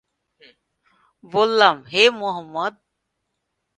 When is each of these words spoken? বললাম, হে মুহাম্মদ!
বললাম, 1.23 1.75
হে 1.91 2.03
মুহাম্মদ! 2.19 2.73